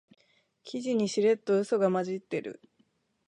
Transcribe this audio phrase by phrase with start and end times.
[0.63, 2.59] 記事にしれっとウソが混じってる